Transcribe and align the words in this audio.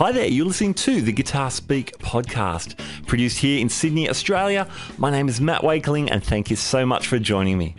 Hi 0.00 0.12
there, 0.12 0.26
you're 0.26 0.46
listening 0.46 0.72
to 0.72 1.02
the 1.02 1.12
Guitar 1.12 1.50
Speak 1.50 1.92
podcast, 1.98 2.74
produced 3.06 3.36
here 3.36 3.60
in 3.60 3.68
Sydney, 3.68 4.08
Australia. 4.08 4.66
My 4.96 5.10
name 5.10 5.28
is 5.28 5.42
Matt 5.42 5.60
Wakeling, 5.60 6.10
and 6.10 6.24
thank 6.24 6.48
you 6.48 6.56
so 6.56 6.86
much 6.86 7.06
for 7.06 7.18
joining 7.18 7.58
me. 7.58 7.74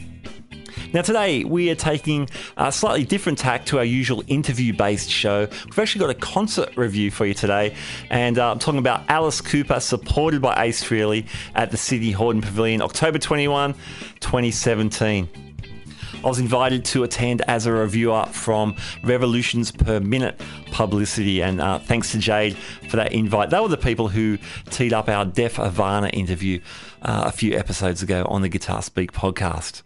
Now, 0.93 1.01
today 1.01 1.43
we 1.43 1.71
are 1.71 1.75
taking 1.75 2.29
a 2.57 2.71
slightly 2.71 3.05
different 3.05 3.39
tack 3.39 3.65
to 3.65 3.79
our 3.79 3.83
usual 3.83 4.23
interview 4.27 4.71
based 4.71 5.09
show. 5.09 5.47
We've 5.65 5.79
actually 5.79 6.01
got 6.01 6.11
a 6.11 6.19
concert 6.19 6.77
review 6.77 7.09
for 7.09 7.25
you 7.25 7.33
today, 7.33 7.73
and 8.11 8.37
uh, 8.37 8.51
I'm 8.51 8.59
talking 8.59 8.77
about 8.77 9.01
Alice 9.09 9.41
Cooper, 9.41 9.79
supported 9.79 10.43
by 10.43 10.65
Ace 10.65 10.83
Frehley 10.83 11.25
at 11.55 11.71
the 11.71 11.77
Sydney 11.77 12.13
Hordern 12.13 12.43
Pavilion, 12.43 12.83
October 12.83 13.17
21, 13.17 13.73
2017. 14.19 15.50
I 16.23 16.27
was 16.27 16.37
invited 16.37 16.85
to 16.85 17.03
attend 17.03 17.41
as 17.47 17.65
a 17.65 17.71
reviewer 17.71 18.25
from 18.27 18.75
Revolutions 19.03 19.71
Per 19.71 19.99
Minute 19.99 20.39
Publicity, 20.71 21.41
and 21.41 21.59
uh, 21.59 21.79
thanks 21.79 22.11
to 22.11 22.19
Jade 22.19 22.55
for 22.89 22.97
that 22.97 23.11
invite. 23.11 23.49
They 23.49 23.59
were 23.59 23.67
the 23.67 23.77
people 23.77 24.07
who 24.07 24.37
teed 24.69 24.93
up 24.93 25.09
our 25.09 25.25
Deaf 25.25 25.55
Havana 25.55 26.09
interview 26.09 26.61
uh, 27.01 27.23
a 27.25 27.31
few 27.31 27.57
episodes 27.57 28.03
ago 28.03 28.25
on 28.29 28.43
the 28.43 28.49
Guitar 28.49 28.83
Speak 28.83 29.11
podcast. 29.13 29.81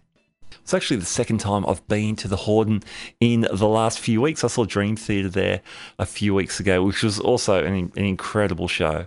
It's 0.65 0.73
actually 0.73 0.97
the 0.97 1.05
second 1.05 1.41
time 1.41 1.63
I've 1.67 1.87
been 1.87 2.15
to 2.15 2.27
the 2.27 2.37
Hordern 2.37 2.83
in 3.19 3.41
the 3.41 3.67
last 3.67 3.99
few 3.99 4.19
weeks. 4.19 4.43
I 4.43 4.47
saw 4.47 4.65
Dream 4.65 4.95
Theater 4.95 5.29
there 5.29 5.61
a 5.99 6.07
few 6.07 6.33
weeks 6.33 6.59
ago, 6.59 6.81
which 6.81 7.03
was 7.03 7.19
also 7.19 7.63
an, 7.63 7.91
an 7.95 8.03
incredible 8.03 8.67
show. 8.67 9.05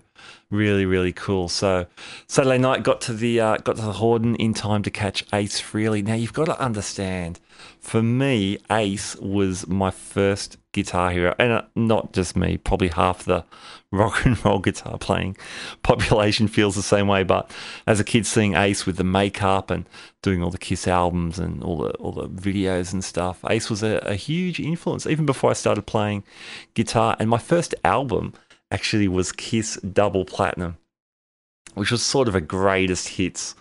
Really, 0.53 0.87
really 0.87 1.13
cool. 1.13 1.49
So 1.49 1.87
Saturday 2.29 2.59
night 2.59 2.85
got 2.85 3.01
to 3.03 3.13
the 3.13 3.41
uh, 3.41 3.57
got 3.57 3.75
to 3.75 3.83
the 3.83 3.95
Hordern 3.95 4.37
in 4.37 4.55
time 4.55 4.85
to 4.85 4.91
catch 4.93 5.25
Ace 5.33 5.61
Frehley. 5.61 6.05
Now 6.05 6.15
you've 6.15 6.33
got 6.33 6.45
to 6.45 6.61
understand, 6.61 7.41
for 7.81 8.05
me, 8.05 8.59
Ace 8.71 9.17
was 9.17 9.67
my 9.67 9.91
first 9.91 10.59
guitar 10.83 11.11
hero, 11.11 11.35
and 11.39 11.53
uh, 11.53 11.63
not 11.75 12.13
just 12.13 12.37
me. 12.37 12.57
Probably 12.57 12.89
half 12.89 13.25
the 13.25 13.45
rock 13.93 14.25
and 14.25 14.43
roll 14.45 14.59
guitar 14.59 14.99
playing 14.99 15.37
population 15.83 16.49
feels 16.49 16.77
the 16.77 16.83
same 16.83 17.09
way. 17.09 17.23
But 17.23 17.51
as 17.87 18.01
a 18.01 18.05
kid, 18.05 18.27
seeing 18.27 18.55
Ace 18.55 18.87
with 18.87 18.97
the 18.97 19.05
makeup 19.05 19.71
and 19.71 19.89
doing 20.23 20.43
all 20.43 20.51
the 20.51 20.59
Kiss 20.59 20.87
albums 20.87 21.39
and 21.39 21.63
all 21.63 21.79
the 21.79 21.91
all 21.95 22.13
the 22.13 22.29
videos 22.29 22.93
and 22.93 23.05
stuff, 23.05 23.45
Ace 23.49 23.71
was 23.71 23.83
a, 23.83 23.99
a 23.99 24.15
huge 24.15 24.61
influence 24.61 25.07
even 25.07 25.27
before 25.27 25.51
I 25.51 25.55
started 25.55 25.83
playing 25.87 26.25
guitar. 26.75 27.17
And 27.19 27.29
my 27.29 27.39
first 27.39 27.75
album 27.85 28.35
actually 28.71 29.09
was 29.09 29.33
Kiss 29.33 29.77
Double 29.81 30.25
Platinum, 30.25 30.77
which 31.75 31.91
was 31.91 32.03
sort 32.03 32.29
of 32.29 32.35
a 32.35 32.41
greatest 32.41 33.09
hits 33.09 33.55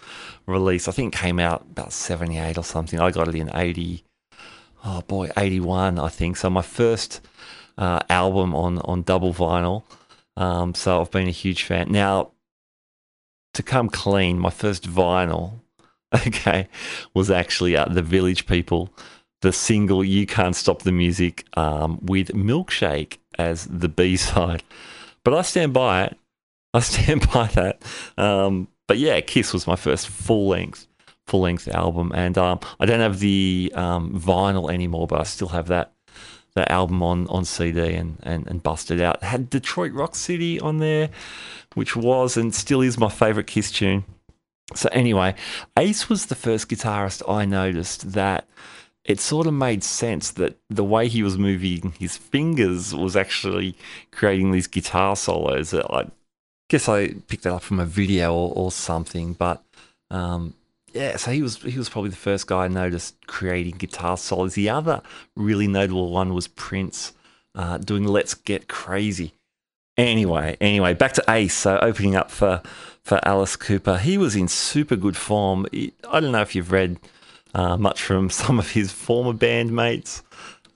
release. 0.45 0.87
I 0.87 0.91
think 0.91 1.13
it 1.13 1.17
came 1.17 1.39
out 1.39 1.61
about 1.71 1.93
78 1.93 2.57
or 2.57 2.63
something. 2.63 2.99
I 2.99 3.11
got 3.11 3.27
it 3.27 3.35
in 3.35 3.51
80, 3.53 4.03
oh 4.83 5.01
boy, 5.01 5.29
81, 5.37 5.99
I 5.99 6.09
think. 6.09 6.37
So 6.37 6.49
my 6.49 6.61
first 6.61 7.21
uh, 7.77 7.99
album 8.09 8.55
on, 8.55 8.79
on 8.79 9.03
double 9.03 9.33
vinyl. 9.33 9.83
Um, 10.35 10.73
so 10.73 11.01
I've 11.01 11.11
been 11.11 11.27
a 11.27 11.31
huge 11.31 11.63
fan. 11.63 11.91
Now, 11.91 12.31
to 13.53 13.63
come 13.63 13.89
clean, 13.89 14.39
my 14.39 14.49
first 14.49 14.87
vinyl, 14.89 15.59
okay, 16.27 16.67
was 17.13 17.31
actually 17.31 17.75
uh, 17.75 17.85
The 17.85 18.01
Village 18.01 18.45
People, 18.45 18.93
the 19.41 19.51
single 19.51 20.03
You 20.03 20.25
Can't 20.25 20.55
Stop 20.55 20.83
the 20.83 20.91
Music 20.91 21.45
um, 21.57 21.99
with 22.01 22.29
Milkshake 22.29 23.17
as 23.37 23.65
the 23.65 23.89
B 23.89 24.15
side. 24.15 24.63
But 25.23 25.33
I 25.33 25.41
stand 25.41 25.73
by 25.73 26.05
it. 26.05 26.17
I 26.73 26.79
stand 26.81 27.29
by 27.31 27.47
that. 27.47 27.81
Um, 28.17 28.67
but 28.87 28.97
yeah, 28.97 29.19
Kiss 29.21 29.53
was 29.53 29.67
my 29.67 29.75
first 29.75 30.07
full 30.07 30.47
length, 30.47 30.86
full 31.27 31.41
length 31.41 31.67
album, 31.67 32.11
and 32.15 32.37
um, 32.37 32.59
I 32.79 32.85
don't 32.85 32.99
have 33.01 33.19
the 33.19 33.71
um, 33.75 34.19
vinyl 34.19 34.73
anymore, 34.73 35.07
but 35.07 35.19
I 35.19 35.23
still 35.23 35.49
have 35.49 35.67
that 35.67 35.93
that 36.55 36.71
album 36.71 37.03
on 37.03 37.27
on 37.27 37.45
CD 37.45 37.93
and 37.93 38.17
and, 38.23 38.47
and 38.47 38.63
busted 38.63 39.01
out. 39.01 39.21
Had 39.23 39.49
Detroit 39.49 39.91
Rock 39.91 40.15
City 40.15 40.59
on 40.59 40.79
there, 40.79 41.09
which 41.75 41.95
was 41.95 42.37
and 42.37 42.53
still 42.55 42.81
is 42.81 42.97
my 42.97 43.09
favorite 43.09 43.47
Kiss 43.47 43.71
tune. 43.71 44.05
So 44.75 44.89
anyway, 44.91 45.35
Ace 45.77 46.09
was 46.09 46.25
the 46.25 46.35
first 46.35 46.67
guitarist 46.67 47.29
I 47.29 47.45
noticed 47.45 48.13
that 48.13 48.47
it 49.05 49.21
sort 49.21 49.47
of 49.47 49.53
made 49.53 49.83
sense 49.83 50.31
that 50.31 50.57
the 50.69 50.83
way 50.83 51.07
he 51.07 51.23
was 51.23 51.37
moving 51.37 51.93
his 51.97 52.17
fingers 52.17 52.93
was 52.93 53.15
actually 53.15 53.75
creating 54.11 54.51
these 54.51 54.67
guitar 54.67 55.15
solos. 55.15 55.73
I 55.73 56.07
guess 56.69 56.89
I 56.89 57.13
picked 57.27 57.43
that 57.43 57.53
up 57.53 57.63
from 57.63 57.79
a 57.79 57.85
video 57.85 58.33
or, 58.33 58.51
or 58.53 58.71
something, 58.71 59.31
but 59.33 59.63
um, 60.11 60.53
yeah, 60.97 61.15
so 61.17 61.31
he 61.31 61.43
was 61.43 61.61
he 61.61 61.77
was 61.77 61.89
probably 61.89 62.09
the 62.09 62.15
first 62.15 62.47
guy 62.47 62.65
I 62.65 62.67
noticed 62.67 63.15
creating 63.27 63.77
guitar 63.77 64.17
solos. 64.17 64.55
The 64.55 64.69
other 64.69 65.01
really 65.35 65.67
notable 65.67 66.11
one 66.11 66.33
was 66.33 66.47
Prince 66.47 67.13
uh, 67.53 67.77
doing 67.77 68.03
"Let's 68.03 68.33
Get 68.33 68.67
Crazy." 68.67 69.33
Anyway, 69.95 70.57
anyway, 70.59 70.93
back 70.95 71.13
to 71.13 71.23
Ace. 71.29 71.53
So 71.53 71.77
opening 71.79 72.15
up 72.15 72.31
for 72.31 72.63
for 73.03 73.19
Alice 73.27 73.55
Cooper, 73.55 73.99
he 73.99 74.17
was 74.17 74.35
in 74.35 74.47
super 74.47 74.95
good 74.95 75.15
form. 75.15 75.67
I 75.71 76.19
don't 76.19 76.31
know 76.31 76.41
if 76.41 76.55
you've 76.55 76.71
read 76.71 76.99
uh, 77.53 77.77
much 77.77 78.01
from 78.01 78.29
some 78.41 78.57
of 78.57 78.71
his 78.71 78.91
former 78.91 79.33
bandmates 79.33 80.23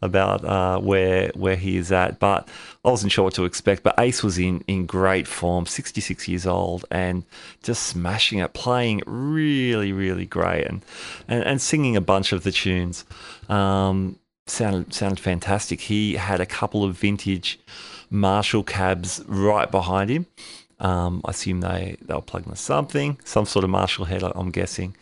about 0.02 0.44
uh, 0.44 0.80
where 0.80 1.32
where 1.36 1.56
he 1.56 1.78
is 1.78 1.92
at. 1.92 2.20
But 2.20 2.48
I 2.84 2.90
wasn't 2.90 3.12
sure 3.12 3.26
what 3.26 3.34
to 3.36 3.46
expect. 3.46 3.84
But 3.84 4.00
Ace 4.00 4.24
was 4.24 4.38
in 4.38 4.64
in 4.68 4.86
great 4.86 5.28
form, 5.28 5.66
66 5.66 6.28
years 6.28 6.46
old, 6.46 6.86
and 6.92 7.24
just 7.64 7.84
smashing 7.84 8.40
it, 8.40 8.54
playing 8.54 9.02
really 9.06 9.94
really 9.94 10.26
great, 10.26 10.66
and 10.66 10.84
and, 11.28 11.44
and 11.44 11.62
singing 11.62 11.96
a 11.96 12.02
bunch 12.02 12.32
of 12.32 12.44
the 12.44 12.52
tunes. 12.52 13.06
Um, 13.50 14.18
sounded 14.48 14.94
sounded 14.94 15.20
fantastic. 15.20 15.82
He 15.82 16.16
had 16.16 16.42
a 16.42 16.46
couple 16.46 16.84
of 16.84 16.98
vintage 16.98 17.60
Marshall 18.10 18.64
cabs 18.64 19.24
right 19.28 19.70
behind 19.70 20.10
him. 20.10 20.26
Um, 20.80 21.22
I 21.26 21.32
assume 21.32 21.62
they 21.62 21.98
they 22.02 22.14
were 22.14 22.22
plugged 22.22 22.48
into 22.48 22.58
something, 22.58 23.20
some 23.24 23.46
sort 23.46 23.64
of 23.64 23.70
Marshall 23.70 24.06
head. 24.06 24.24
I'm 24.24 24.52
guessing. 24.52 24.96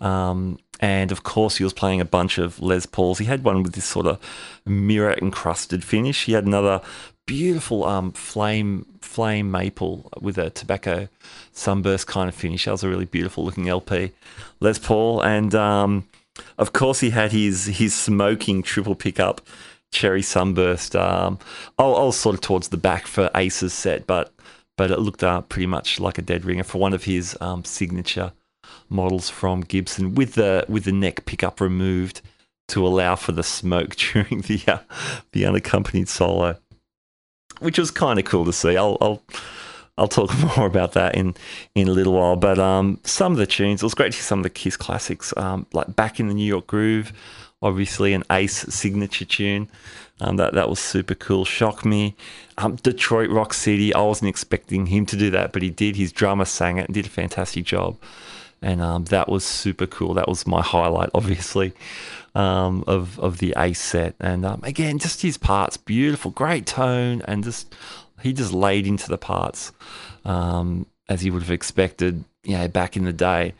Um, 0.00 0.58
and 0.80 1.12
of 1.12 1.22
course, 1.22 1.58
he 1.58 1.64
was 1.64 1.74
playing 1.74 2.00
a 2.00 2.06
bunch 2.06 2.38
of 2.38 2.60
Les 2.60 2.86
Pauls. 2.86 3.18
He 3.18 3.26
had 3.26 3.44
one 3.44 3.62
with 3.62 3.74
this 3.74 3.84
sort 3.84 4.06
of 4.06 4.18
mirror 4.64 5.14
encrusted 5.20 5.84
finish. 5.84 6.24
He 6.24 6.32
had 6.32 6.46
another 6.46 6.80
beautiful 7.26 7.84
um, 7.84 8.12
flame 8.12 8.86
flame 9.00 9.50
maple 9.50 10.10
with 10.20 10.38
a 10.38 10.50
tobacco 10.50 11.08
sunburst 11.52 12.06
kind 12.06 12.28
of 12.30 12.34
finish. 12.34 12.64
That 12.64 12.72
was 12.72 12.82
a 12.82 12.88
really 12.88 13.04
beautiful 13.04 13.44
looking 13.44 13.68
LP, 13.68 14.12
Les 14.60 14.78
Paul, 14.78 15.22
and 15.22 15.54
um, 15.54 16.08
of 16.56 16.72
course 16.72 17.00
he 17.00 17.10
had 17.10 17.30
his 17.30 17.66
his 17.66 17.94
smoking 17.94 18.62
triple 18.62 18.94
pickup 18.94 19.42
cherry 19.92 20.22
sunburst. 20.22 20.96
Um, 20.96 21.38
I, 21.78 21.82
was 21.82 22.16
sort 22.16 22.34
of 22.34 22.40
towards 22.40 22.68
the 22.68 22.78
back 22.78 23.06
for 23.06 23.30
Ace's 23.34 23.74
set, 23.74 24.06
but 24.06 24.32
but 24.78 24.90
it 24.90 24.98
looked 24.98 25.22
uh, 25.22 25.42
pretty 25.42 25.66
much 25.66 26.00
like 26.00 26.16
a 26.16 26.22
dead 26.22 26.46
ringer 26.46 26.64
for 26.64 26.78
one 26.78 26.94
of 26.94 27.04
his 27.04 27.36
um, 27.42 27.64
signature 27.64 28.32
models 28.88 29.30
from 29.30 29.62
Gibson 29.62 30.14
with 30.14 30.34
the 30.34 30.64
with 30.68 30.84
the 30.84 30.92
neck 30.92 31.24
pickup 31.24 31.60
removed 31.60 32.20
to 32.68 32.86
allow 32.86 33.16
for 33.16 33.32
the 33.32 33.42
smoke 33.42 33.96
during 34.12 34.42
the 34.42 34.62
uh, 34.66 34.78
the 35.32 35.44
unaccompanied 35.44 36.08
solo, 36.08 36.56
which 37.60 37.78
was 37.78 37.90
kind 37.90 38.18
of 38.18 38.24
cool 38.24 38.44
to 38.44 38.52
see. 38.52 38.76
I'll, 38.76 38.98
I'll 39.00 39.22
I'll 39.98 40.08
talk 40.08 40.30
more 40.56 40.66
about 40.66 40.92
that 40.92 41.14
in 41.14 41.34
in 41.74 41.88
a 41.88 41.92
little 41.92 42.14
while. 42.14 42.36
But 42.36 42.58
um, 42.58 43.00
some 43.04 43.32
of 43.32 43.38
the 43.38 43.46
tunes, 43.46 43.82
it 43.82 43.86
was 43.86 43.94
great 43.94 44.12
to 44.12 44.18
hear 44.18 44.24
some 44.24 44.40
of 44.40 44.44
the 44.44 44.50
Kiss 44.50 44.76
classics, 44.76 45.34
um, 45.36 45.66
like 45.72 45.94
"Back 45.94 46.20
in 46.20 46.28
the 46.28 46.34
New 46.34 46.46
York 46.46 46.66
Groove," 46.66 47.12
obviously 47.62 48.14
an 48.14 48.24
Ace 48.30 48.62
signature 48.74 49.24
tune. 49.24 49.68
Um, 50.22 50.36
that 50.36 50.52
that 50.54 50.68
was 50.68 50.78
super 50.78 51.14
cool. 51.14 51.44
Shock 51.44 51.84
me. 51.84 52.14
Um, 52.58 52.76
Detroit 52.76 53.30
Rock 53.30 53.54
City. 53.54 53.94
I 53.94 54.02
wasn't 54.02 54.28
expecting 54.28 54.86
him 54.86 55.06
to 55.06 55.16
do 55.16 55.30
that, 55.30 55.52
but 55.52 55.62
he 55.62 55.70
did. 55.70 55.96
His 55.96 56.12
drummer 56.12 56.44
sang 56.44 56.76
it 56.76 56.86
and 56.86 56.94
did 56.94 57.06
a 57.06 57.10
fantastic 57.10 57.64
job 57.64 57.96
and 58.62 58.80
um, 58.80 59.04
that 59.06 59.28
was 59.28 59.44
super 59.44 59.86
cool. 59.86 60.14
That 60.14 60.28
was 60.28 60.46
my 60.46 60.62
highlight, 60.62 61.10
obviously, 61.14 61.72
um, 62.34 62.84
of 62.86 63.18
of 63.18 63.38
the 63.38 63.54
Ace 63.56 63.80
set. 63.80 64.14
And 64.20 64.44
um, 64.44 64.60
again, 64.62 64.98
just 64.98 65.22
his 65.22 65.38
parts, 65.38 65.76
beautiful, 65.76 66.30
great 66.30 66.66
tone, 66.66 67.22
and 67.26 67.44
just 67.44 67.74
he 68.22 68.32
just 68.32 68.52
laid 68.52 68.86
into 68.86 69.08
the 69.08 69.18
parts 69.18 69.72
um, 70.24 70.86
as 71.08 71.24
you 71.24 71.32
would 71.32 71.42
have 71.42 71.50
expected. 71.50 72.24
You 72.42 72.56
know, 72.56 72.68
back 72.68 72.96
in 72.96 73.04
the 73.04 73.12
day, 73.12 73.52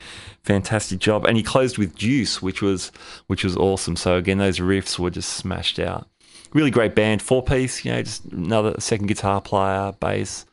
fantastic 0.42 1.00
job. 1.00 1.26
And 1.26 1.36
he 1.36 1.42
closed 1.42 1.76
with 1.76 1.94
Juice, 1.94 2.40
which 2.40 2.62
was 2.62 2.92
which 3.26 3.44
was 3.44 3.56
awesome. 3.56 3.96
So 3.96 4.16
again, 4.16 4.38
those 4.38 4.58
riffs 4.58 4.98
were 4.98 5.10
just 5.10 5.34
smashed 5.34 5.78
out. 5.78 6.08
Really 6.54 6.70
great 6.70 6.94
band, 6.94 7.20
four 7.20 7.42
piece. 7.42 7.84
You 7.84 7.92
know, 7.92 8.02
just 8.02 8.24
another 8.26 8.74
second 8.80 9.06
guitar 9.08 9.42
player, 9.42 9.92
bass, 10.00 10.46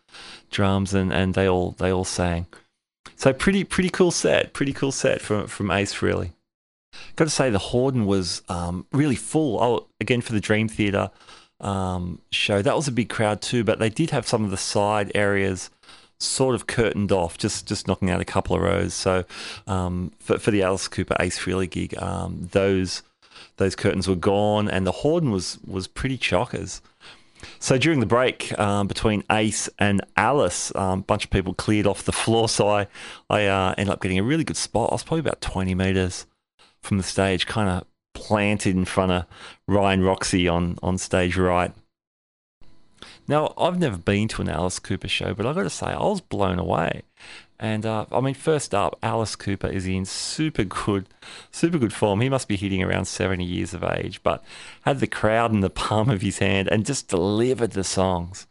drums, 0.51 0.93
and 0.93 1.13
and 1.13 1.35
they 1.35 1.47
all 1.47 1.71
they 1.79 1.89
all 1.91 2.03
sang. 2.03 2.47
So 3.17 3.33
pretty 3.33 3.63
pretty 3.63 3.89
cool 3.89 4.11
set, 4.11 4.53
pretty 4.53 4.73
cool 4.73 4.91
set 4.91 5.21
from 5.21 5.47
from 5.47 5.71
Ace 5.71 6.01
really. 6.01 6.33
Got 7.15 7.25
to 7.25 7.31
say 7.31 7.49
the 7.49 7.57
Hordern 7.57 8.05
was 8.05 8.43
um, 8.47 8.85
really 8.91 9.15
full. 9.15 9.61
Oh, 9.61 9.87
again 9.99 10.21
for 10.21 10.33
the 10.33 10.39
Dream 10.39 10.67
Theater 10.67 11.09
um, 11.59 12.21
show, 12.31 12.61
that 12.61 12.75
was 12.75 12.87
a 12.87 12.91
big 12.91 13.09
crowd 13.09 13.41
too. 13.41 13.63
But 13.63 13.79
they 13.79 13.89
did 13.89 14.11
have 14.11 14.27
some 14.27 14.45
of 14.45 14.51
the 14.51 14.57
side 14.57 15.11
areas 15.15 15.71
sort 16.19 16.53
of 16.53 16.67
curtained 16.67 17.11
off, 17.11 17.39
just 17.39 17.67
just 17.67 17.87
knocking 17.87 18.11
out 18.11 18.21
a 18.21 18.25
couple 18.25 18.55
of 18.55 18.61
rows. 18.61 18.93
So 18.93 19.25
um, 19.65 20.11
for 20.19 20.37
for 20.37 20.51
the 20.51 20.61
Alice 20.61 20.87
Cooper 20.87 21.15
Ace 21.19 21.39
Frehley 21.39 21.69
gig, 21.69 21.97
um, 21.97 22.49
those 22.51 23.01
those 23.57 23.75
curtains 23.75 24.07
were 24.07 24.15
gone, 24.15 24.69
and 24.69 24.85
the 24.85 24.91
Hordern 24.91 25.31
was 25.31 25.57
was 25.65 25.87
pretty 25.87 26.19
chockers. 26.19 26.81
So 27.60 27.78
during 27.78 28.00
the 28.00 28.06
break 28.06 28.57
um, 28.60 28.88
between 28.88 29.24
Ace 29.31 29.69
and 29.80 30.01
Alice, 30.16 30.72
a 30.72 30.81
um, 30.81 31.01
bunch 31.01 31.25
of 31.25 31.31
people 31.31 31.54
cleared 31.54 31.88
off 31.88 32.04
the 32.04 32.12
floor. 32.12 32.50
So 32.50 32.69
I, 32.69 32.88
I 33.30 33.45
uh, 33.45 33.75
ended 33.78 33.94
up 33.94 34.01
getting 34.01 34.19
a 34.19 34.24
really 34.24 34.44
good 34.44 34.57
spot. 34.57 34.92
I 34.92 34.95
was 34.95 35.04
probably 35.04 35.22
about 35.22 35.42
20 35.42 35.75
meters 35.75 36.25
from 36.81 36.98
the 36.98 37.04
stage, 37.04 37.45
kind 37.45 37.69
of 37.69 37.86
planted 38.13 38.75
in 38.75 38.86
front 38.86 39.12
of 39.12 39.25
Ryan 39.68 40.04
Roxie 40.04 40.48
on, 40.48 40.78
on 40.81 40.98
stage 40.98 41.38
right. 41.38 41.72
Now, 43.28 43.54
I've 43.57 43.78
never 43.78 43.98
been 43.98 44.28
to 44.30 44.42
an 44.42 44.50
Alice 44.50 44.80
Cooper 44.80 45.07
show, 45.07 45.34
but 45.34 45.45
I've 45.45 45.56
got 45.56 45.63
to 45.63 45.69
say, 45.69 45.88
I 45.88 46.00
was 46.00 46.22
blown 46.22 46.60
away. 46.60 47.04
And 47.59 47.86
uh, 47.86 48.06
I 48.12 48.21
mean, 48.21 48.36
first 48.36 48.75
up, 48.75 49.00
Alice 49.01 49.36
Cooper 49.36 49.68
is 49.68 49.88
in 49.88 50.06
super 50.06 50.63
good, 50.63 51.07
super 51.51 51.80
good 51.80 51.94
form. 51.94 52.21
He 52.21 52.30
must 52.30 52.48
be 52.48 52.56
hitting 52.56 52.83
around 52.83 53.06
70 53.06 53.44
years 53.44 53.74
of 53.74 53.83
age, 53.83 54.21
but 54.21 54.44
had 54.83 55.00
the 55.00 55.07
crowd 55.07 55.51
in 55.51 55.62
the 55.62 55.69
palm 55.69 56.09
of 56.09 56.21
his 56.21 56.38
hand 56.38 56.68
and 56.68 56.86
just 56.86 57.07
delivered 57.07 57.71
the 57.71 57.83
songs. 57.83 58.45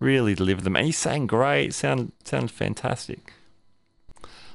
Really 0.00 0.34
delivered 0.34 0.64
them. 0.64 0.76
And 0.76 0.84
he 0.84 0.92
sang 0.92 1.26
great, 1.26 1.72
sounded, 1.72 2.12
sounded 2.24 2.50
fantastic. 2.50 3.32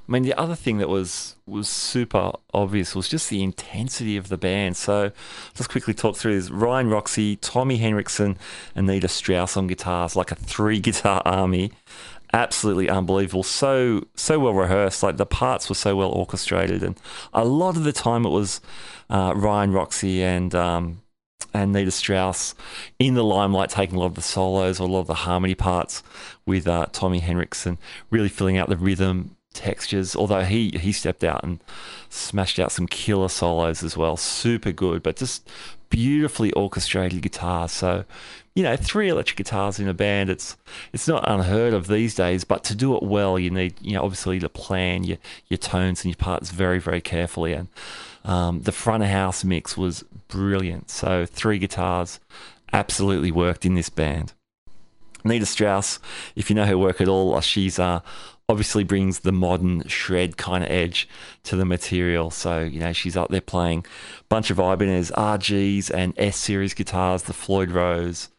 I 0.08 0.14
mean, 0.14 0.24
the 0.24 0.34
other 0.36 0.56
thing 0.56 0.78
that 0.78 0.88
was 0.88 1.36
was 1.46 1.68
super 1.68 2.32
obvious 2.54 2.96
was 2.96 3.10
just 3.10 3.30
the 3.30 3.44
intensity 3.44 4.16
of 4.16 4.30
the 4.30 4.38
band. 4.38 4.78
So, 4.78 5.12
just 5.54 5.70
quickly 5.70 5.94
talk 5.94 6.16
through 6.16 6.36
this: 6.40 6.50
Ryan 6.50 6.90
Roxie, 6.90 7.36
Tommy 7.36 7.78
Henriksen, 7.78 8.38
Anita 8.74 9.10
Strauss 9.10 9.58
on 9.58 9.68
guitars, 9.68 10.16
like 10.16 10.32
a 10.32 10.36
three 10.36 10.80
guitar 10.80 11.22
army 11.26 11.72
absolutely 12.34 12.90
unbelievable. 12.90 13.44
So 13.44 14.08
so 14.16 14.40
well 14.40 14.54
rehearsed. 14.54 15.04
Like 15.04 15.18
the 15.18 15.26
parts 15.26 15.70
were 15.70 15.76
so 15.76 15.96
well 15.96 16.10
orchestrated, 16.10 16.84
and 16.84 17.00
a 17.34 17.46
lot 17.46 17.78
of 17.78 17.84
the 17.84 17.94
time 17.94 18.26
it 18.26 18.30
was 18.30 18.62
uh, 19.10 19.34
Ryan 19.36 19.72
Roxie 19.72 20.22
and 20.22 20.54
um, 20.56 21.02
and 21.54 21.74
Nita 21.74 21.92
Strauss 21.92 22.56
in 23.00 23.14
the 23.14 23.24
limelight, 23.24 23.70
taking 23.70 23.96
a 23.96 24.00
lot 24.00 24.08
of 24.08 24.16
the 24.16 24.22
solos 24.22 24.80
or 24.80 24.88
a 24.88 24.92
lot 24.92 25.02
of 25.02 25.08
the 25.08 25.14
harmony 25.14 25.56
parts 25.56 26.04
with 26.46 26.68
uh, 26.68 26.88
Tommy 26.92 27.20
Henriksen, 27.20 27.78
really 28.10 28.30
filling 28.30 28.58
out 28.58 28.70
the 28.70 28.78
rhythm 28.78 29.36
textures. 29.54 30.16
Although 30.16 30.44
he 30.44 30.72
he 30.78 30.92
stepped 30.92 31.24
out 31.24 31.44
and 31.44 31.60
smashed 32.10 32.60
out 32.60 32.72
some 32.72 32.88
killer 32.88 33.30
solos 33.30 33.84
as 33.84 33.98
well, 33.98 34.18
super 34.18 34.72
good, 34.72 35.04
but 35.04 35.18
just 35.18 35.50
beautifully 35.90 36.52
orchestrated 36.54 37.22
guitar. 37.22 37.68
So 37.68 38.06
you 38.57 38.63
know, 38.63 38.75
three 38.75 39.07
electric 39.07 39.38
guitars 39.38 39.80
in 39.80 39.88
a 39.88 39.94
band, 39.94 40.31
it's 40.31 40.57
it's 40.92 41.07
not 41.07 41.30
unheard 41.30 41.75
of 41.75 41.86
these 41.86 42.15
days, 42.15 42.44
but 42.44 42.63
to 42.63 42.74
do 42.74 42.98
it 42.98 43.04
well, 43.04 43.38
you 43.38 43.51
need, 43.51 43.75
you 43.81 43.94
know, 43.94 44.04
obviously 44.04 44.39
to 44.39 44.50
plan 44.50 45.04
your, 45.04 45.19
your 45.48 45.59
tones 45.59 46.04
and 46.04 46.12
your 46.12 46.18
parts 46.18 46.50
very, 46.50 46.80
very 46.80 47.00
carefully. 47.00 47.54
And 47.54 47.68
um, 48.25 48.62
the 48.62 48.71
front 48.71 49.04
of 49.04 49.09
house 49.09 49.44
mix 49.44 49.77
was 49.77 50.04
brilliant. 50.27 50.89
So 50.89 51.27
three 51.27 51.59
guitars 51.59 52.19
absolutely 52.74 53.30
worked 53.30 53.63
in 53.63 53.75
this 53.75 53.89
band. 53.89 54.33
Nita 55.24 55.45
Strauss, 55.45 56.00
if 56.36 56.50
you 56.50 56.56
know 56.56 56.65
her 56.65 56.80
work 56.80 57.00
at 57.00 57.07
all, 57.07 57.36
uh, 57.36 57.42
she's 57.42 57.77
uh, 57.77 58.00
obviously 58.50 58.83
brings 58.83 59.19
the 59.19 59.31
modern 59.31 59.88
shred 59.88 60.36
kind 60.36 60.63
of 60.63 60.71
edge 60.71 61.07
to 61.44 61.56
the 61.56 61.65
material. 61.65 62.31
So, 62.31 62.62
you 62.62 62.80
know, 62.80 62.92
she's 62.92 63.15
up 63.15 63.30
there 63.30 63.39
playing 63.39 63.86
a 64.19 64.24
bunch 64.30 64.50
of 64.50 64.57
Ibanez 64.57 65.12
RGs 65.15 65.94
and 65.94 66.15
S 66.18 66.38
series 66.38 66.74
guitars, 66.74 67.21
the 67.24 67.33
Floyd 67.33 67.69
Rose, 67.69 68.30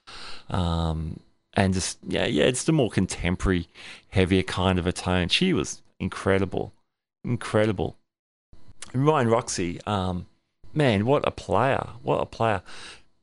um, 0.51 1.21
and 1.55 1.75
just 1.75 1.99
yeah, 2.07 2.27
yeah, 2.27 2.45
it's 2.45 2.65
the 2.65 2.73
more 2.73 2.91
contemporary, 2.91 3.69
heavier 4.11 4.43
kind 4.43 4.79
of 4.79 4.87
a 4.87 4.93
tone. 4.93 5.29
She 5.29 5.53
was 5.53 5.83
incredible, 5.99 6.73
incredible. 7.25 7.97
Ryan 8.95 9.29
Roxie, 9.29 9.81
um, 9.87 10.27
man, 10.73 11.05
what 11.05 11.27
a 11.27 11.31
player! 11.31 11.87
What 12.03 12.21
a 12.21 12.27
player! 12.27 12.63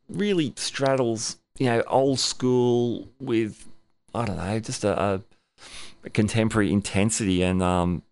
Really 0.09 0.53
straddles, 0.55 1.37
you 1.57 1.67
know, 1.67 1.83
old 1.87 2.19
school 2.19 3.07
with 3.19 3.67
I 4.15 4.25
don't 4.25 4.37
know, 4.37 4.59
just 4.59 4.83
a, 4.83 5.21
a, 6.05 6.09
contemporary 6.11 6.71
intensity, 6.71 7.43
and 7.43 7.61
um, 7.61 8.03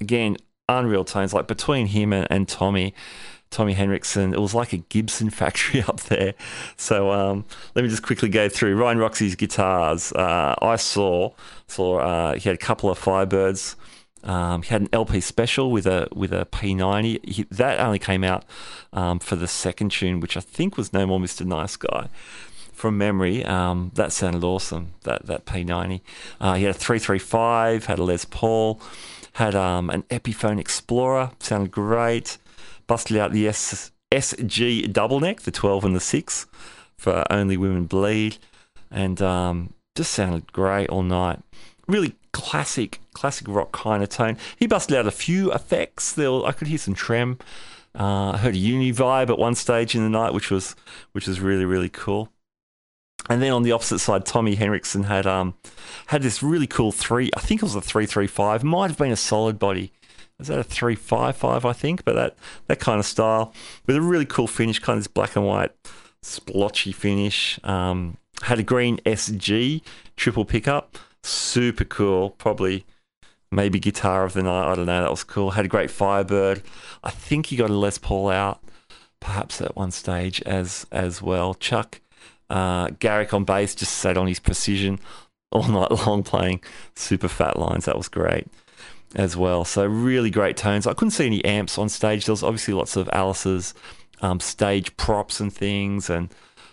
again, 0.00 0.36
unreal 0.68 1.04
tones. 1.04 1.34
Like 1.34 1.46
between 1.46 1.86
him 1.86 2.12
and, 2.12 2.26
and 2.30 2.48
Tommy, 2.48 2.94
Tommy 3.50 3.74
Henriksen. 3.74 4.34
It 4.34 4.40
was 4.40 4.54
like 4.54 4.72
a 4.72 4.78
Gibson 4.78 5.30
factory 5.40 5.82
up 5.82 6.00
there. 6.02 6.34
So 6.76 7.10
um, 7.10 7.44
let 7.74 7.82
me 7.82 7.88
just 7.88 8.02
quickly 8.02 8.28
go 8.28 8.48
through 8.48 8.76
Ryan 8.76 8.98
Roxie's 8.98 9.34
guitars. 9.34 10.12
Uh, 10.12 10.54
I 10.60 10.76
saw 10.76 11.30
saw 11.66 11.98
uh, 11.98 12.34
he 12.34 12.48
had 12.48 12.54
a 12.54 12.58
couple 12.58 12.90
of 12.90 12.98
Firebirds. 12.98 13.76
Um, 14.24 14.62
he 14.62 14.70
had 14.70 14.82
an 14.82 14.88
LP 14.92 15.20
special 15.20 15.70
with 15.70 15.86
a 15.86 16.08
with 16.14 16.32
a 16.32 16.46
P90. 16.46 17.24
He, 17.24 17.44
that 17.44 17.78
only 17.78 17.98
came 17.98 18.24
out 18.24 18.44
um, 18.92 19.18
for 19.20 19.36
the 19.36 19.46
second 19.46 19.92
tune, 19.92 20.20
which 20.20 20.36
I 20.36 20.40
think 20.40 20.76
was 20.76 20.92
No 20.92 21.06
More 21.06 21.20
Mr. 21.20 21.46
Nice 21.46 21.76
Guy. 21.76 22.08
From 22.72 22.98
memory, 22.98 23.42
um, 23.42 23.90
that 23.94 24.12
sounded 24.12 24.44
awesome. 24.44 24.92
That 25.04 25.26
that 25.26 25.46
P90. 25.46 26.02
Uh, 26.40 26.54
he 26.54 26.64
had 26.64 26.74
a 26.74 26.78
335, 26.78 27.86
had 27.86 27.98
a 27.98 28.02
Les 28.02 28.26
Paul, 28.26 28.82
had 29.34 29.54
um, 29.54 29.88
an 29.88 30.02
Epiphone 30.10 30.58
Explorer, 30.58 31.30
sounded 31.38 31.70
great 31.70 32.36
busted 32.86 33.16
out 33.16 33.32
the 33.32 33.48
S- 33.48 33.90
SG 34.12 34.92
double 34.92 35.20
neck, 35.20 35.40
the 35.42 35.50
12 35.50 35.84
and 35.84 35.96
the 35.96 36.00
6 36.00 36.46
for 36.96 37.24
Only 37.30 37.56
Women 37.56 37.86
Bleed, 37.86 38.38
and 38.90 39.20
um, 39.20 39.74
just 39.94 40.12
sounded 40.12 40.52
great 40.52 40.88
all 40.88 41.02
night. 41.02 41.40
Really 41.88 42.16
classic, 42.32 43.00
classic 43.12 43.46
rock 43.48 43.72
kind 43.72 44.02
of 44.02 44.08
tone. 44.08 44.36
He 44.56 44.66
busted 44.66 44.96
out 44.96 45.06
a 45.06 45.10
few 45.10 45.52
effects. 45.52 46.12
There, 46.12 46.44
I 46.44 46.52
could 46.52 46.68
hear 46.68 46.78
some 46.78 46.94
trem. 46.94 47.38
Uh, 47.98 48.32
I 48.32 48.36
heard 48.38 48.54
a 48.54 48.58
uni 48.58 48.92
vibe 48.92 49.30
at 49.30 49.38
one 49.38 49.54
stage 49.54 49.94
in 49.94 50.02
the 50.02 50.10
night, 50.10 50.34
which 50.34 50.50
was 50.50 50.76
which 51.12 51.26
was 51.26 51.40
really 51.40 51.64
really 51.64 51.88
cool. 51.88 52.30
And 53.30 53.42
then 53.42 53.52
on 53.52 53.62
the 53.62 53.72
opposite 53.72 54.00
side, 54.00 54.26
Tommy 54.26 54.54
Henriksen 54.54 55.04
had 55.04 55.26
um 55.26 55.54
had 56.08 56.22
this 56.22 56.42
really 56.42 56.66
cool 56.66 56.92
three. 56.92 57.30
I 57.36 57.40
think 57.40 57.62
it 57.62 57.64
was 57.64 57.74
a 57.74 57.80
three 57.80 58.06
three 58.06 58.26
five. 58.26 58.62
Might 58.62 58.88
have 58.88 58.98
been 58.98 59.12
a 59.12 59.16
solid 59.16 59.58
body 59.58 59.92
is 60.38 60.48
that 60.48 60.58
a 60.58 60.64
three 60.64 60.94
five 60.94 61.36
five 61.36 61.64
I 61.64 61.72
think, 61.72 62.04
but 62.04 62.14
that 62.14 62.36
that 62.66 62.80
kind 62.80 62.98
of 62.98 63.06
style 63.06 63.54
with 63.86 63.96
a 63.96 64.00
really 64.00 64.26
cool 64.26 64.46
finish, 64.46 64.78
kind 64.78 64.98
of 64.98 65.04
this 65.04 65.08
black 65.08 65.36
and 65.36 65.46
white 65.46 65.72
splotchy 66.22 66.92
finish. 66.92 67.58
Um, 67.64 68.16
had 68.42 68.58
a 68.58 68.62
green 68.62 68.98
SG 68.98 69.82
triple 70.16 70.44
pickup, 70.44 70.98
super 71.22 71.84
cool. 71.84 72.30
Probably 72.30 72.84
maybe 73.50 73.78
guitar 73.78 74.24
of 74.24 74.34
the 74.34 74.42
night. 74.42 74.70
I 74.70 74.74
don't 74.74 74.86
know. 74.86 75.02
That 75.02 75.10
was 75.10 75.24
cool. 75.24 75.52
Had 75.52 75.64
a 75.64 75.68
great 75.68 75.90
Firebird. 75.90 76.62
I 77.02 77.10
think 77.10 77.46
he 77.46 77.56
got 77.56 77.70
a 77.70 77.74
Les 77.74 77.96
Paul 77.96 78.28
out, 78.28 78.62
perhaps 79.20 79.60
at 79.62 79.76
one 79.76 79.90
stage 79.90 80.42
as 80.42 80.86
as 80.92 81.22
well. 81.22 81.54
Chuck 81.54 82.00
uh, 82.50 82.90
Garric 82.98 83.32
on 83.32 83.44
bass 83.44 83.74
just 83.74 83.92
sat 83.92 84.16
on 84.18 84.26
his 84.26 84.38
precision 84.38 85.00
all 85.50 85.66
night 85.66 85.90
long 86.06 86.22
playing 86.22 86.62
super 86.94 87.28
fat 87.28 87.58
lines. 87.58 87.86
That 87.86 87.96
was 87.96 88.08
great 88.08 88.48
as 89.14 89.36
well. 89.36 89.64
So 89.64 89.86
really 89.86 90.30
great 90.30 90.56
tones. 90.56 90.86
I 90.86 90.94
couldn't 90.94 91.12
see 91.12 91.26
any 91.26 91.44
amps 91.44 91.78
on 91.78 91.88
stage. 91.88 92.26
There 92.26 92.32
was 92.32 92.42
obviously 92.42 92.74
lots 92.74 92.96
of 92.96 93.08
Alice's 93.12 93.74
um, 94.20 94.40
stage 94.40 94.96
props 94.96 95.40
and 95.40 95.52
things, 95.52 96.10
and 96.10 96.28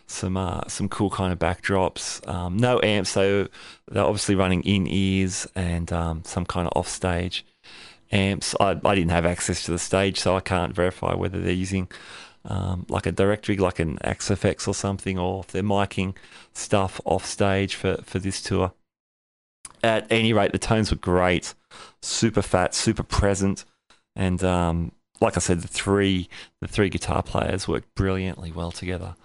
some 0.08 0.38
uh, 0.38 0.62
some 0.68 0.90
cool 0.90 1.10
kind 1.10 1.32
of 1.32 1.40
backdrops. 1.40 2.28
Um, 2.28 2.58
no 2.58 2.80
amps, 2.82 3.10
so 3.12 3.48
they're 3.88 4.04
obviously 4.04 4.36
running 4.36 4.62
in 4.64 4.88
ears 4.88 5.48
and 5.56 5.92
um, 5.92 6.24
some 6.26 6.46
kind 6.46 6.68
of 6.68 6.74
off 6.76 6.88
stage 6.88 7.46
amps. 8.12 8.56
I, 8.60 8.80
I 8.84 8.96
didn't 8.96 9.12
have 9.12 9.26
access 9.26 9.64
to 9.66 9.72
the 9.72 9.80
stage, 9.80 10.20
so 10.20 10.36
I 10.36 10.40
can't 10.40 10.74
verify 10.74 11.14
whether 11.14 11.40
they're 11.40 11.52
using. 11.52 11.90
Um, 12.46 12.86
like 12.90 13.06
a 13.06 13.14
directory, 13.14 13.56
like 13.56 13.80
an 13.80 13.98
Axe-Fx 14.04 14.68
or 14.68 14.74
something, 14.74 15.18
or 15.18 15.40
if 15.40 15.48
they're 15.48 15.64
miking 15.64 16.14
stuff 16.52 17.00
off 17.06 17.26
stage 17.26 17.76
for, 17.76 18.02
for 18.04 18.20
this 18.20 18.42
tour. 18.42 18.74
At 19.82 20.12
any 20.12 20.34
rate, 20.34 20.52
the 20.52 20.60
tones 20.60 20.92
were 20.92 20.98
great 20.98 21.54
super 22.02 22.42
fat, 22.42 22.74
super 22.74 23.04
present, 23.04 23.66
and 24.16 24.44
um, 24.44 24.92
like 25.22 25.38
I 25.38 25.40
said, 25.40 25.62
the 25.62 25.68
three 25.68 26.30
the 26.62 26.68
three 26.68 26.90
guitar 26.90 27.24
players 27.24 27.68
worked 27.68 27.94
brilliantly 27.96 28.52
well 28.52 28.72
together. 28.72 29.16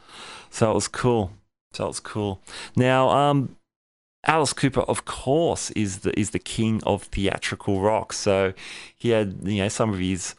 So 0.50 0.70
it 0.70 0.74
was 0.74 0.88
cool. 0.88 1.32
So 1.72 1.84
it 1.84 1.88
was 1.88 2.00
cool. 2.00 2.40
Now, 2.76 3.10
um, 3.10 3.56
Alice 4.26 4.52
Cooper, 4.52 4.80
of 4.82 5.04
course, 5.04 5.70
is 5.72 6.00
the 6.00 6.18
is 6.18 6.30
the 6.30 6.38
king 6.38 6.82
of 6.84 7.04
theatrical 7.04 7.80
rock. 7.80 8.12
So 8.12 8.52
he 8.96 9.10
had 9.10 9.38
you 9.42 9.62
know 9.62 9.68
some 9.68 9.92
of 9.92 9.98
his 9.98 10.34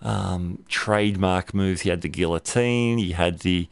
um, 0.00 0.64
trademark 0.68 1.54
moves. 1.54 1.82
He 1.82 1.90
had 1.90 2.02
the 2.02 2.08
guillotine. 2.08 2.98
He 2.98 3.12
had 3.12 3.40
the 3.40 3.68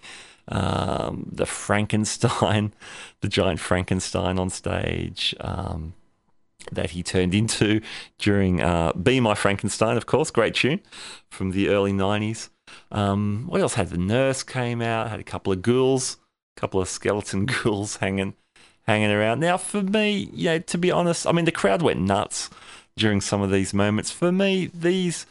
um, 0.49 1.29
the 1.31 1.47
Frankenstein, 1.47 2.73
the 3.21 3.29
giant 3.29 3.61
Frankenstein 3.61 4.39
on 4.39 4.51
stage. 4.51 5.35
Um, 5.41 5.95
that 6.73 6.90
he 6.90 7.02
turned 7.02 7.35
into 7.35 7.81
during 8.19 8.61
uh, 8.61 8.93
Be 8.93 9.21
My 9.21 9.35
Frankenstein, 9.35 9.97
of 9.97 10.07
course, 10.07 10.31
great 10.31 10.55
tune 10.55 10.81
from 11.31 11.50
the 11.50 11.69
early 11.69 11.93
90s. 11.93 12.50
Um, 12.93 13.45
what 13.49 13.61
else 13.61 13.75
had 13.75 13.90
the 13.90 13.99
nurse 13.99 14.43
came 14.43 14.81
out, 14.81 15.11
had 15.11 15.21
a 15.21 15.25
couple 15.25 15.52
of 15.52 15.62
ghouls, 15.62 16.19
a 16.57 16.61
couple 16.61 16.81
of 16.81 16.88
skeleton 16.88 17.47
ghouls 17.62 17.97
hanging 17.97 18.35
hanging 18.87 19.11
around. 19.11 19.40
Now, 19.40 19.57
for 19.57 19.83
me, 19.83 20.31
you 20.33 20.47
know, 20.47 20.59
to 20.59 20.79
be 20.79 20.90
honest, 20.90 21.26
I 21.26 21.33
mean, 21.33 21.45
the 21.45 21.52
crowd 21.52 21.83
went 21.83 22.00
nuts 22.00 22.50
during 22.97 23.21
some 23.21 23.43
of 23.43 23.50
these 23.50 23.73
moments. 23.73 24.11
For 24.11 24.33
me, 24.33 24.71
these 24.73 25.26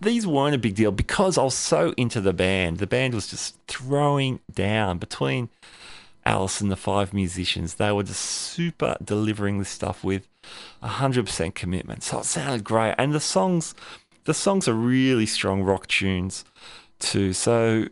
these 0.00 0.26
weren't 0.26 0.54
a 0.54 0.58
big 0.58 0.74
deal 0.74 0.90
because 0.90 1.38
I 1.38 1.44
was 1.44 1.54
so 1.54 1.94
into 1.96 2.20
the 2.20 2.32
band. 2.32 2.78
The 2.78 2.86
band 2.86 3.14
was 3.14 3.28
just 3.28 3.56
throwing 3.66 4.40
down 4.52 4.98
between 4.98 5.48
Alice 6.26 6.60
and 6.60 6.70
the 6.70 6.76
Five 6.76 7.12
Musicians. 7.12 7.74
They 7.74 7.92
were 7.92 8.02
just 8.02 8.20
super 8.20 8.96
delivering 9.02 9.58
this 9.58 9.68
stuff 9.68 10.02
with 10.02 10.28
100% 10.82 11.54
commitment. 11.54 12.02
So 12.02 12.20
it 12.20 12.24
sounded 12.24 12.64
great. 12.64 12.94
And 12.98 13.12
the 13.12 13.20
songs, 13.20 13.74
the 14.24 14.34
songs 14.34 14.68
are 14.68 14.74
really 14.74 15.26
strong 15.26 15.62
rock 15.62 15.86
tunes 15.86 16.44
too. 16.98 17.32
So 17.32 17.86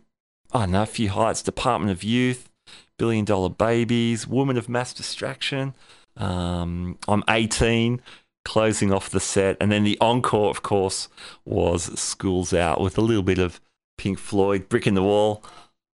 I 0.52 0.60
don't 0.60 0.72
know, 0.72 0.82
a 0.82 0.86
few 0.86 1.10
highlights 1.10 1.42
Department 1.42 1.92
of 1.92 2.04
Youth, 2.04 2.48
Billion 2.98 3.24
Dollar 3.24 3.50
Babies, 3.50 4.26
Woman 4.26 4.56
of 4.56 4.68
Mass 4.68 4.92
Distraction. 4.92 5.74
Um, 6.16 6.98
I'm 7.08 7.24
18, 7.28 8.00
closing 8.44 8.92
off 8.92 9.10
the 9.10 9.20
set. 9.20 9.56
And 9.60 9.72
then 9.72 9.84
the 9.84 9.98
encore, 10.00 10.50
of 10.50 10.62
course, 10.62 11.08
was 11.44 11.98
Schools 11.98 12.52
Out 12.52 12.80
with 12.80 12.98
a 12.98 13.02
little 13.02 13.22
bit 13.22 13.38
of 13.38 13.60
Pink 13.96 14.18
Floyd, 14.18 14.68
Brick 14.68 14.86
in 14.86 14.94
the 14.94 15.02
Wall 15.02 15.42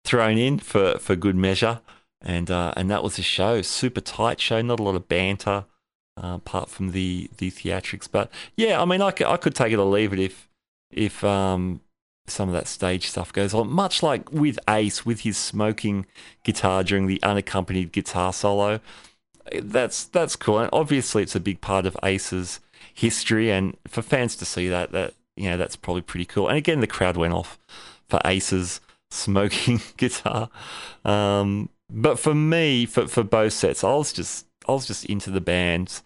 thrown 0.04 0.36
in 0.36 0.58
for, 0.58 0.98
for 0.98 1.16
good 1.16 1.36
measure. 1.36 1.80
And 2.24 2.50
uh, 2.50 2.72
and 2.76 2.90
that 2.90 3.02
was 3.02 3.16
the 3.16 3.22
show. 3.22 3.62
Super 3.62 4.00
tight 4.00 4.40
show, 4.40 4.62
not 4.62 4.80
a 4.80 4.82
lot 4.82 4.94
of 4.94 5.08
banter, 5.08 5.64
uh, 6.22 6.34
apart 6.36 6.70
from 6.70 6.92
the 6.92 7.28
the 7.38 7.50
theatrics. 7.50 8.08
But 8.10 8.30
yeah, 8.56 8.80
I 8.80 8.84
mean, 8.84 9.02
I 9.02 9.10
could, 9.10 9.26
I 9.26 9.36
could 9.36 9.54
take 9.54 9.72
it 9.72 9.78
or 9.78 9.86
leave 9.86 10.12
it 10.12 10.20
if 10.20 10.48
if 10.90 11.24
um, 11.24 11.80
some 12.26 12.48
of 12.48 12.54
that 12.54 12.68
stage 12.68 13.08
stuff 13.08 13.32
goes 13.32 13.54
on. 13.54 13.70
Much 13.70 14.02
like 14.02 14.30
with 14.30 14.58
Ace, 14.68 15.04
with 15.04 15.20
his 15.20 15.36
smoking 15.36 16.06
guitar 16.44 16.84
during 16.84 17.06
the 17.06 17.22
unaccompanied 17.22 17.92
guitar 17.92 18.32
solo, 18.32 18.80
that's 19.60 20.04
that's 20.04 20.36
cool. 20.36 20.60
And 20.60 20.70
obviously, 20.72 21.22
it's 21.22 21.34
a 21.34 21.40
big 21.40 21.60
part 21.60 21.86
of 21.86 21.96
Ace's 22.02 22.60
history, 22.94 23.50
and 23.50 23.76
for 23.88 24.02
fans 24.02 24.36
to 24.36 24.44
see 24.44 24.68
that, 24.68 24.92
that 24.92 25.14
you 25.36 25.50
know, 25.50 25.56
that's 25.56 25.76
probably 25.76 26.02
pretty 26.02 26.26
cool. 26.26 26.48
And 26.48 26.58
again, 26.58 26.80
the 26.80 26.86
crowd 26.86 27.16
went 27.16 27.34
off 27.34 27.58
for 28.08 28.20
Ace's 28.24 28.80
smoking 29.10 29.80
guitar. 29.96 30.50
Um, 31.04 31.68
but 31.92 32.18
for 32.18 32.34
me, 32.34 32.86
for 32.86 33.06
for 33.06 33.22
both 33.22 33.52
sets, 33.52 33.84
I 33.84 33.94
was 33.94 34.12
just 34.12 34.46
I 34.68 34.72
was 34.72 34.86
just 34.86 35.04
into 35.04 35.30
the 35.30 35.40
bands. 35.40 36.02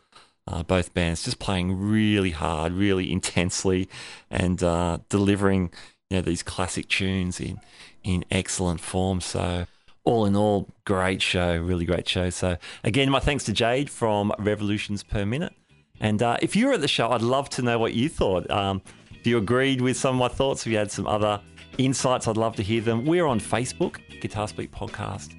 Uh, 0.49 0.63
both 0.63 0.95
bands 0.95 1.25
just 1.25 1.41
playing 1.41 1.77
really 1.77 2.31
hard, 2.31 2.73
really 2.73 3.11
intensely, 3.11 3.89
and 4.31 4.63
uh, 4.63 4.99
delivering 5.09 5.73
you 6.11 6.19
know 6.19 6.23
these 6.23 6.43
classic 6.43 6.89
tunes 6.89 7.41
in 7.41 7.61
in 8.05 8.25
excellent 8.31 8.81
form. 8.81 9.21
So 9.21 9.67
all 10.05 10.25
in 10.25 10.37
all, 10.37 10.69
great 10.85 11.21
show, 11.21 11.57
really 11.57 11.85
great 11.85 12.09
show. 12.09 12.31
So 12.31 12.57
again, 12.85 13.11
my 13.11 13.21
thanks 13.21 13.45
to 13.45 13.53
Jade 13.53 13.91
from 13.91 14.33
Revolutions 14.39 15.03
Per 15.03 15.27
Minute. 15.27 15.53
And 16.01 16.23
uh, 16.23 16.37
if 16.43 16.55
you 16.55 16.67
were 16.67 16.75
at 16.75 16.81
the 16.81 16.89
show, 16.89 17.11
I'd 17.11 17.23
love 17.23 17.49
to 17.51 17.63
know 17.63 17.79
what 17.79 17.95
you 17.95 18.09
thought. 18.09 18.49
Um, 18.51 18.83
if 19.19 19.27
you 19.27 19.39
agreed 19.39 19.81
with 19.81 19.97
some 19.97 20.15
of 20.15 20.19
my 20.21 20.29
thoughts, 20.29 20.67
if 20.67 20.73
you 20.73 20.79
had 20.79 20.93
some 20.93 21.07
other 21.07 21.41
insights, 21.79 22.29
I'd 22.29 22.37
love 22.37 22.55
to 22.57 22.63
hear 22.63 22.81
them. 22.81 23.05
We're 23.05 23.27
on 23.27 23.41
Facebook, 23.41 23.99
Guitar 24.21 24.47
Speak 24.47 24.71
Podcast, 24.71 25.35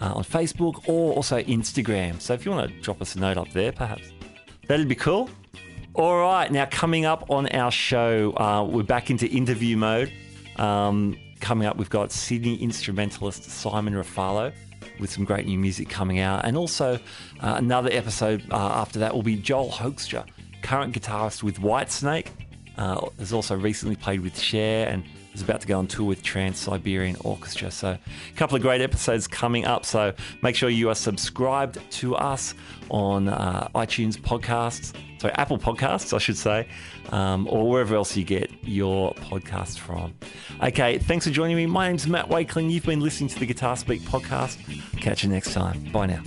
uh, 0.00 0.12
on 0.14 0.24
Facebook 0.24 0.88
or 0.88 1.12
also 1.14 1.42
Instagram. 1.42 2.20
So 2.20 2.34
if 2.34 2.44
you 2.44 2.52
want 2.52 2.70
to 2.70 2.80
drop 2.80 3.00
us 3.00 3.14
a 3.16 3.20
note 3.20 3.36
up 3.36 3.50
there, 3.52 3.72
perhaps 3.72 4.02
that'd 4.68 4.88
be 4.88 4.94
cool. 4.94 5.30
All 5.94 6.18
right, 6.18 6.50
now 6.52 6.66
coming 6.66 7.06
up 7.06 7.30
on 7.30 7.46
our 7.48 7.70
show, 7.70 8.36
uh, 8.36 8.64
we're 8.64 8.82
back 8.82 9.10
into 9.10 9.26
interview 9.28 9.76
mode. 9.76 10.12
Um, 10.56 11.16
coming 11.40 11.66
up, 11.66 11.76
we've 11.76 11.90
got 11.90 12.12
Sydney 12.12 12.56
instrumentalist 12.56 13.44
Simon 13.44 13.94
Ruffalo 13.94 14.52
with 15.00 15.10
some 15.10 15.24
great 15.24 15.46
new 15.46 15.58
music 15.58 15.88
coming 15.88 16.18
out. 16.18 16.44
And 16.44 16.56
also, 16.56 16.98
uh, 17.40 17.54
another 17.58 17.90
episode 17.92 18.42
uh, 18.50 18.56
after 18.56 18.98
that 18.98 19.14
will 19.14 19.22
be 19.22 19.36
Joel 19.36 19.70
Hoekstra, 19.70 20.26
current 20.62 20.94
guitarist 20.94 21.42
with 21.42 21.60
Whitesnake. 21.60 22.28
Uh, 22.76 23.08
has 23.18 23.32
also 23.32 23.56
recently 23.56 23.96
played 23.96 24.20
with 24.20 24.38
Cher 24.38 24.86
and 24.88 25.02
is 25.36 25.42
about 25.42 25.60
to 25.60 25.66
go 25.66 25.78
on 25.78 25.86
tour 25.86 26.06
with 26.06 26.22
Trans 26.22 26.58
Siberian 26.58 27.16
Orchestra. 27.20 27.70
So, 27.70 27.90
a 27.90 28.36
couple 28.36 28.56
of 28.56 28.62
great 28.62 28.80
episodes 28.80 29.28
coming 29.28 29.64
up. 29.64 29.84
So, 29.84 30.12
make 30.42 30.56
sure 30.56 30.68
you 30.68 30.88
are 30.88 30.94
subscribed 30.94 31.78
to 31.92 32.16
us 32.16 32.54
on 32.90 33.28
uh, 33.28 33.68
iTunes 33.74 34.16
podcasts, 34.16 34.92
sorry, 35.20 35.34
Apple 35.34 35.58
Podcasts, 35.58 36.14
I 36.14 36.18
should 36.18 36.36
say, 36.36 36.68
um, 37.10 37.46
or 37.50 37.68
wherever 37.68 37.94
else 37.94 38.16
you 38.16 38.24
get 38.24 38.50
your 38.62 39.12
podcast 39.14 39.78
from. 39.78 40.14
Okay, 40.62 40.98
thanks 40.98 41.26
for 41.26 41.32
joining 41.32 41.56
me. 41.56 41.66
My 41.66 41.88
name's 41.88 42.06
Matt 42.06 42.28
Wakeling. 42.28 42.70
You've 42.70 42.84
been 42.84 43.00
listening 43.00 43.28
to 43.30 43.38
the 43.38 43.46
Guitar 43.46 43.76
Speak 43.76 44.02
podcast. 44.02 44.58
Catch 45.00 45.24
you 45.24 45.30
next 45.30 45.52
time. 45.52 45.84
Bye 45.92 46.06
now. 46.06 46.22